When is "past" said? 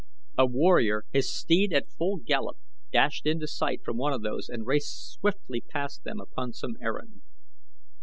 5.61-6.03